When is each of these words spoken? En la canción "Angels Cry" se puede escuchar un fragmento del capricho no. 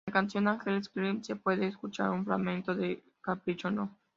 En 0.07 0.13
la 0.13 0.13
canción 0.13 0.47
"Angels 0.47 0.89
Cry" 0.89 1.23
se 1.23 1.35
puede 1.35 1.67
escuchar 1.67 2.09
un 2.09 2.25
fragmento 2.25 2.73
del 2.73 3.03
capricho 3.21 3.69
no. 3.69 3.99